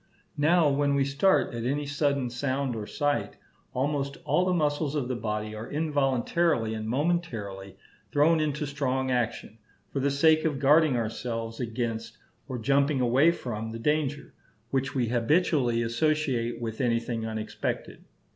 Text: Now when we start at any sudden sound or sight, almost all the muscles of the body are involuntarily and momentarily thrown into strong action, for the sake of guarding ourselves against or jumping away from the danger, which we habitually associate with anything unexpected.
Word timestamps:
Now 0.39 0.67
when 0.67 0.95
we 0.95 1.05
start 1.05 1.53
at 1.53 1.63
any 1.63 1.85
sudden 1.85 2.31
sound 2.31 2.75
or 2.75 2.87
sight, 2.87 3.35
almost 3.71 4.17
all 4.25 4.45
the 4.45 4.51
muscles 4.53 4.95
of 4.95 5.07
the 5.07 5.15
body 5.15 5.53
are 5.53 5.69
involuntarily 5.69 6.73
and 6.73 6.89
momentarily 6.89 7.77
thrown 8.11 8.39
into 8.39 8.65
strong 8.65 9.11
action, 9.11 9.59
for 9.93 9.99
the 9.99 10.09
sake 10.09 10.43
of 10.43 10.57
guarding 10.57 10.97
ourselves 10.97 11.59
against 11.59 12.17
or 12.47 12.57
jumping 12.57 12.99
away 12.99 13.29
from 13.29 13.69
the 13.71 13.77
danger, 13.77 14.33
which 14.71 14.95
we 14.95 15.09
habitually 15.09 15.83
associate 15.83 16.59
with 16.59 16.81
anything 16.81 17.27
unexpected. 17.27 18.03